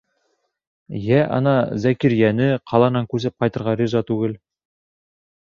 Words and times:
Йә, 0.99 1.19
ана, 1.35 1.53
Зәкирйәне 1.83 2.49
ҡаланан 2.73 3.09
күсеп 3.15 3.37
ҡайтырға 3.45 3.77
риза 3.83 4.03
түгел. 4.11 4.39